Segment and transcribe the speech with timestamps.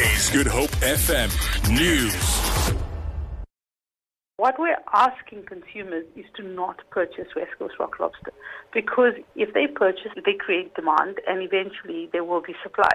[0.00, 1.28] is Good Hope FM
[1.68, 2.72] News.
[4.38, 8.32] What we're asking consumers is to not purchase West Coast rock lobster
[8.72, 12.88] because if they purchase, they create demand and eventually there will be supply.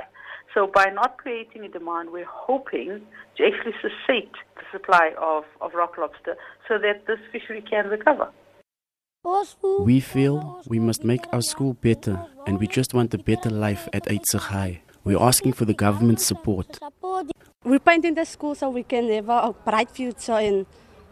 [0.56, 3.02] So by not creating a demand, we're hoping
[3.38, 6.36] to actually sustain the supply of, of rock lobster
[6.68, 8.30] so that this fishery can recover.
[9.80, 13.88] We feel we must make our school better and we just want a better life
[13.94, 14.82] at Eitzig High.
[15.06, 16.80] We're asking for the government's support.
[17.64, 20.66] We're painting the school so we can have a bright future and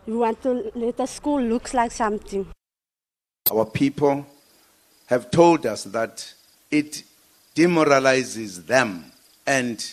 [0.06, 2.46] we want to let the school look like something.
[3.52, 4.26] Our people
[5.08, 6.32] have told us that
[6.70, 7.04] it
[7.56, 9.12] demoralizes them
[9.46, 9.84] and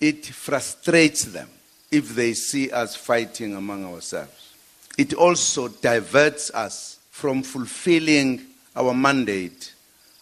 [0.00, 1.48] it frustrates them
[1.90, 4.54] if they see us fighting among ourselves.
[4.96, 8.42] It also diverts us from fulfilling
[8.76, 9.74] our mandate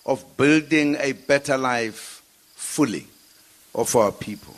[0.06, 2.22] of building a better life
[2.54, 3.06] fully
[3.74, 4.54] of our people.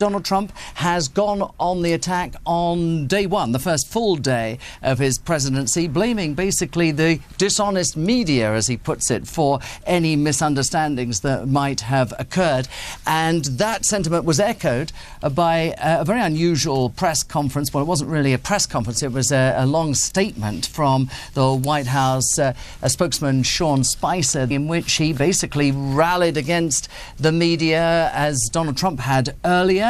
[0.00, 4.98] Donald Trump has gone on the attack on day one, the first full day of
[4.98, 11.46] his presidency, blaming basically the dishonest media, as he puts it, for any misunderstandings that
[11.46, 12.66] might have occurred.
[13.06, 14.90] And that sentiment was echoed
[15.34, 17.74] by a very unusual press conference.
[17.74, 21.52] Well, it wasn't really a press conference, it was a, a long statement from the
[21.52, 22.54] White House uh,
[22.86, 29.36] spokesman Sean Spicer, in which he basically rallied against the media as Donald Trump had
[29.44, 29.89] earlier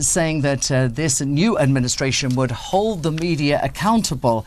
[0.00, 4.46] saying that uh, this new administration would hold the media accountable.